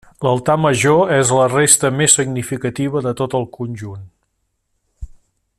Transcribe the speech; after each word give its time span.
L'Altar 0.27 0.53
major 0.61 1.11
és 1.17 1.33
la 1.39 1.43
resta 1.51 1.93
més 1.99 2.17
significativa 2.21 3.05
de 3.09 3.15
tot 3.23 3.39
el 3.41 3.49
conjunt. 3.61 5.09